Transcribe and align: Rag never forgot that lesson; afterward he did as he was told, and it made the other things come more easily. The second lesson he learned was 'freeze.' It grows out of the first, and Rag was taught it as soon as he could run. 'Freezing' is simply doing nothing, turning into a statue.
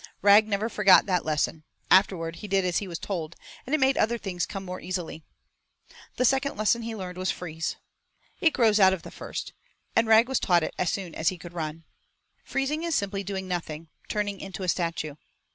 Rag 0.23 0.47
never 0.47 0.67
forgot 0.67 1.05
that 1.05 1.25
lesson; 1.25 1.63
afterward 1.91 2.37
he 2.37 2.47
did 2.47 2.65
as 2.65 2.77
he 2.79 2.87
was 2.87 2.97
told, 2.97 3.35
and 3.67 3.75
it 3.75 3.79
made 3.79 3.97
the 3.97 4.01
other 4.01 4.17
things 4.17 4.47
come 4.47 4.65
more 4.65 4.81
easily. 4.81 5.21
The 6.15 6.25
second 6.25 6.57
lesson 6.57 6.81
he 6.81 6.95
learned 6.95 7.19
was 7.19 7.29
'freeze.' 7.29 7.75
It 8.39 8.51
grows 8.51 8.79
out 8.79 8.93
of 8.93 9.03
the 9.03 9.11
first, 9.11 9.53
and 9.95 10.07
Rag 10.07 10.27
was 10.27 10.39
taught 10.39 10.63
it 10.63 10.73
as 10.79 10.91
soon 10.91 11.13
as 11.13 11.29
he 11.29 11.37
could 11.37 11.53
run. 11.53 11.83
'Freezing' 12.43 12.81
is 12.81 12.95
simply 12.95 13.23
doing 13.23 13.47
nothing, 13.47 13.89
turning 14.09 14.39
into 14.39 14.63
a 14.63 14.67
statue. 14.67 15.17